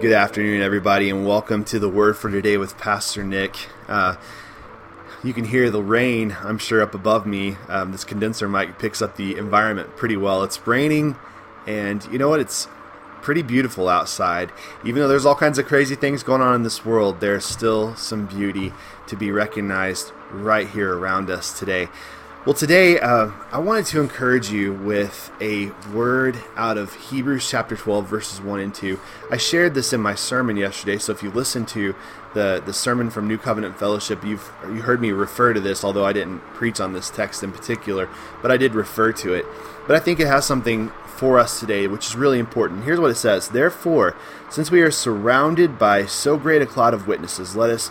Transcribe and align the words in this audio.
Good 0.00 0.12
afternoon, 0.12 0.62
everybody, 0.62 1.10
and 1.10 1.26
welcome 1.26 1.64
to 1.64 1.80
the 1.80 1.88
Word 1.88 2.16
for 2.16 2.30
Today 2.30 2.56
with 2.56 2.78
Pastor 2.78 3.24
Nick. 3.24 3.56
Uh, 3.88 4.14
you 5.24 5.34
can 5.34 5.44
hear 5.44 5.70
the 5.70 5.82
rain, 5.82 6.36
I'm 6.40 6.58
sure, 6.58 6.80
up 6.80 6.94
above 6.94 7.26
me. 7.26 7.56
Um, 7.66 7.90
this 7.90 8.04
condenser 8.04 8.48
mic 8.48 8.78
picks 8.78 9.02
up 9.02 9.16
the 9.16 9.36
environment 9.36 9.96
pretty 9.96 10.16
well. 10.16 10.44
It's 10.44 10.64
raining, 10.64 11.16
and 11.66 12.04
you 12.12 12.18
know 12.18 12.28
what? 12.28 12.38
It's 12.38 12.68
pretty 13.22 13.42
beautiful 13.42 13.88
outside. 13.88 14.52
Even 14.84 15.02
though 15.02 15.08
there's 15.08 15.26
all 15.26 15.34
kinds 15.34 15.58
of 15.58 15.66
crazy 15.66 15.96
things 15.96 16.22
going 16.22 16.42
on 16.42 16.54
in 16.54 16.62
this 16.62 16.84
world, 16.84 17.18
there's 17.18 17.44
still 17.44 17.96
some 17.96 18.26
beauty 18.26 18.72
to 19.08 19.16
be 19.16 19.32
recognized 19.32 20.12
right 20.30 20.68
here 20.68 20.96
around 20.96 21.28
us 21.28 21.58
today. 21.58 21.88
Well, 22.48 22.54
today 22.54 22.98
uh, 22.98 23.30
I 23.52 23.58
wanted 23.58 23.84
to 23.88 24.00
encourage 24.00 24.50
you 24.50 24.72
with 24.72 25.30
a 25.38 25.66
word 25.92 26.38
out 26.56 26.78
of 26.78 26.94
Hebrews 26.94 27.46
chapter 27.46 27.76
12, 27.76 28.08
verses 28.08 28.40
1 28.40 28.60
and 28.60 28.74
2. 28.74 28.98
I 29.30 29.36
shared 29.36 29.74
this 29.74 29.92
in 29.92 30.00
my 30.00 30.14
sermon 30.14 30.56
yesterday, 30.56 30.96
so 30.96 31.12
if 31.12 31.22
you 31.22 31.30
listen 31.30 31.66
to 31.66 31.94
the, 32.32 32.62
the 32.64 32.72
sermon 32.72 33.10
from 33.10 33.28
New 33.28 33.36
Covenant 33.36 33.78
Fellowship, 33.78 34.24
you've 34.24 34.50
you 34.62 34.80
heard 34.80 35.02
me 35.02 35.10
refer 35.10 35.52
to 35.52 35.60
this, 35.60 35.84
although 35.84 36.06
I 36.06 36.14
didn't 36.14 36.38
preach 36.54 36.80
on 36.80 36.94
this 36.94 37.10
text 37.10 37.42
in 37.42 37.52
particular, 37.52 38.08
but 38.40 38.50
I 38.50 38.56
did 38.56 38.74
refer 38.74 39.12
to 39.12 39.34
it. 39.34 39.44
But 39.86 39.96
I 39.96 39.98
think 39.98 40.18
it 40.18 40.26
has 40.26 40.46
something 40.46 40.90
for 41.18 41.38
us 41.38 41.60
today, 41.60 41.86
which 41.86 42.06
is 42.06 42.16
really 42.16 42.38
important. 42.38 42.84
Here's 42.84 42.98
what 42.98 43.10
it 43.10 43.16
says 43.16 43.48
Therefore, 43.48 44.16
since 44.48 44.70
we 44.70 44.80
are 44.80 44.90
surrounded 44.90 45.78
by 45.78 46.06
so 46.06 46.38
great 46.38 46.62
a 46.62 46.66
cloud 46.66 46.94
of 46.94 47.06
witnesses, 47.06 47.56
let 47.56 47.68
us 47.68 47.90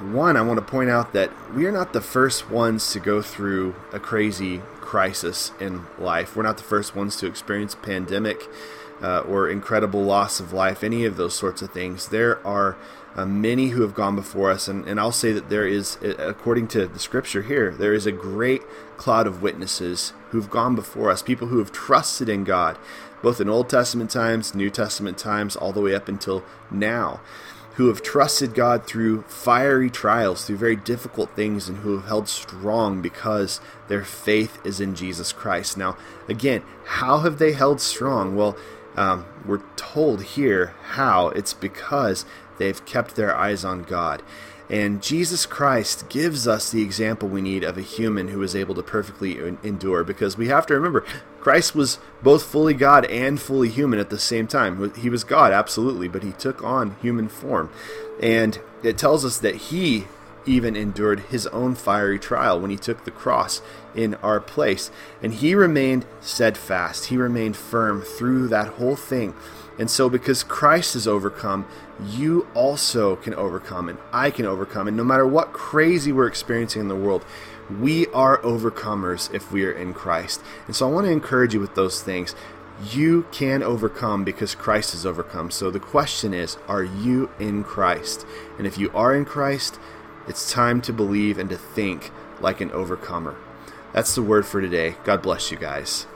one, 0.00 0.36
I 0.36 0.42
want 0.42 0.58
to 0.58 0.64
point 0.64 0.90
out 0.90 1.12
that 1.12 1.30
we 1.54 1.66
are 1.66 1.72
not 1.72 1.92
the 1.92 2.00
first 2.00 2.50
ones 2.50 2.90
to 2.92 3.00
go 3.00 3.20
through 3.20 3.74
a 3.92 4.00
crazy 4.00 4.58
crisis 4.80 5.52
in 5.60 5.86
life. 5.98 6.34
We're 6.34 6.42
not 6.42 6.56
the 6.56 6.62
first 6.62 6.96
ones 6.96 7.16
to 7.16 7.26
experience 7.26 7.74
pandemic 7.74 8.48
uh, 9.02 9.20
or 9.20 9.48
incredible 9.48 10.02
loss 10.02 10.40
of 10.40 10.52
life, 10.52 10.82
any 10.82 11.04
of 11.04 11.16
those 11.16 11.34
sorts 11.34 11.60
of 11.62 11.70
things. 11.70 12.08
There 12.08 12.44
are 12.46 12.76
uh, 13.14 13.26
many 13.26 13.68
who 13.68 13.82
have 13.82 13.94
gone 13.94 14.16
before 14.16 14.50
us, 14.50 14.68
and, 14.68 14.86
and 14.86 14.98
I'll 14.98 15.12
say 15.12 15.32
that 15.32 15.50
there 15.50 15.66
is, 15.66 15.98
according 16.02 16.68
to 16.68 16.86
the 16.86 16.98
scripture 16.98 17.42
here, 17.42 17.70
there 17.70 17.92
is 17.92 18.06
a 18.06 18.12
great 18.12 18.62
cloud 18.96 19.26
of 19.26 19.42
witnesses 19.42 20.12
who've 20.30 20.50
gone 20.50 20.74
before 20.74 21.10
us, 21.10 21.22
people 21.22 21.48
who 21.48 21.58
have 21.58 21.72
trusted 21.72 22.28
in 22.28 22.44
God, 22.44 22.78
both 23.22 23.40
in 23.40 23.48
Old 23.50 23.68
Testament 23.68 24.10
times, 24.10 24.54
New 24.54 24.70
Testament 24.70 25.18
times, 25.18 25.56
all 25.56 25.72
the 25.72 25.80
way 25.80 25.94
up 25.94 26.08
until 26.08 26.42
now 26.70 27.20
who 27.74 27.88
have 27.88 28.02
trusted 28.02 28.54
God 28.54 28.86
through 28.86 29.22
fiery 29.22 29.90
trials, 29.90 30.44
through 30.44 30.56
very 30.56 30.76
difficult 30.76 31.34
things, 31.36 31.68
and 31.68 31.78
who 31.78 31.96
have 31.96 32.06
held 32.06 32.28
strong 32.28 33.00
because 33.00 33.60
their 33.88 34.04
faith 34.04 34.58
is 34.64 34.80
in 34.80 34.94
Jesus 34.94 35.32
Christ. 35.32 35.76
Now, 35.76 35.96
again, 36.28 36.62
how 36.84 37.18
have 37.18 37.38
they 37.38 37.52
held 37.52 37.80
strong? 37.80 38.36
Well, 38.36 38.56
um, 38.96 39.24
we're 39.46 39.62
told 39.76 40.22
here 40.22 40.74
how. 40.82 41.28
It's 41.28 41.54
because 41.54 42.24
they've 42.58 42.84
kept 42.84 43.16
their 43.16 43.34
eyes 43.34 43.64
on 43.64 43.84
God. 43.84 44.22
And 44.70 45.02
Jesus 45.02 45.46
Christ 45.46 46.08
gives 46.08 46.46
us 46.46 46.70
the 46.70 46.82
example 46.82 47.28
we 47.28 47.42
need 47.42 47.64
of 47.64 47.76
a 47.76 47.82
human 47.82 48.28
who 48.28 48.40
is 48.42 48.54
able 48.54 48.76
to 48.76 48.82
perfectly 48.82 49.36
endure 49.64 50.04
because 50.04 50.38
we 50.38 50.46
have 50.46 50.64
to 50.66 50.74
remember 50.74 51.04
Christ 51.40 51.74
was 51.74 51.98
both 52.22 52.44
fully 52.44 52.74
God 52.74 53.04
and 53.06 53.40
fully 53.40 53.68
human 53.68 53.98
at 53.98 54.10
the 54.10 54.18
same 54.18 54.46
time. 54.46 54.94
He 54.94 55.10
was 55.10 55.24
God, 55.24 55.52
absolutely, 55.52 56.06
but 56.06 56.22
he 56.22 56.32
took 56.32 56.62
on 56.62 56.96
human 57.02 57.28
form. 57.28 57.70
And 58.22 58.60
it 58.84 58.96
tells 58.96 59.24
us 59.24 59.38
that 59.38 59.56
he 59.56 60.06
even 60.46 60.76
endured 60.76 61.20
his 61.20 61.46
own 61.48 61.74
fiery 61.74 62.18
trial 62.18 62.60
when 62.60 62.70
he 62.70 62.76
took 62.76 63.04
the 63.04 63.10
cross 63.10 63.62
in 63.94 64.14
our 64.16 64.40
place. 64.40 64.90
And 65.22 65.34
he 65.34 65.54
remained 65.54 66.06
steadfast, 66.20 67.06
he 67.06 67.16
remained 67.16 67.56
firm 67.56 68.02
through 68.02 68.48
that 68.48 68.74
whole 68.74 68.96
thing. 68.96 69.34
And 69.80 69.90
so, 69.90 70.10
because 70.10 70.42
Christ 70.42 70.92
has 70.92 71.08
overcome, 71.08 71.66
you 72.06 72.46
also 72.52 73.16
can 73.16 73.32
overcome, 73.32 73.88
and 73.88 73.98
I 74.12 74.30
can 74.30 74.44
overcome. 74.44 74.86
And 74.88 74.96
no 74.96 75.04
matter 75.04 75.26
what 75.26 75.54
crazy 75.54 76.12
we're 76.12 76.26
experiencing 76.26 76.82
in 76.82 76.88
the 76.88 76.96
world, 76.96 77.24
we 77.80 78.06
are 78.08 78.36
overcomers 78.42 79.32
if 79.32 79.50
we 79.50 79.64
are 79.64 79.72
in 79.72 79.94
Christ. 79.94 80.42
And 80.66 80.76
so, 80.76 80.86
I 80.86 80.92
want 80.92 81.06
to 81.06 81.12
encourage 81.12 81.54
you 81.54 81.60
with 81.60 81.76
those 81.76 82.02
things. 82.02 82.34
You 82.92 83.26
can 83.32 83.62
overcome 83.62 84.22
because 84.22 84.54
Christ 84.54 84.92
has 84.92 85.06
overcome. 85.06 85.50
So, 85.50 85.70
the 85.70 85.80
question 85.80 86.34
is 86.34 86.58
are 86.68 86.84
you 86.84 87.30
in 87.38 87.64
Christ? 87.64 88.26
And 88.58 88.66
if 88.66 88.76
you 88.76 88.90
are 88.92 89.14
in 89.14 89.24
Christ, 89.24 89.78
it's 90.28 90.50
time 90.50 90.80
to 90.82 90.92
believe 90.92 91.38
and 91.38 91.50
to 91.50 91.56
think 91.56 92.10
like 92.40 92.60
an 92.60 92.70
overcomer. 92.72 93.36
That's 93.92 94.14
the 94.14 94.22
word 94.22 94.46
for 94.46 94.60
today. 94.60 94.96
God 95.04 95.22
bless 95.22 95.50
you 95.50 95.56
guys. 95.56 96.06